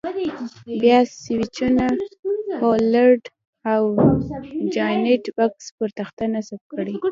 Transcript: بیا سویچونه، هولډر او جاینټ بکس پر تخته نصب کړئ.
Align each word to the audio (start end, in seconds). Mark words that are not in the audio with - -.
بیا 0.81 0.99
سویچونه، 1.21 1.87
هولډر 2.61 3.13
او 3.73 3.81
جاینټ 4.75 5.23
بکس 5.37 5.65
پر 5.77 5.89
تخته 5.99 6.23
نصب 6.33 6.61
کړئ. 6.71 6.93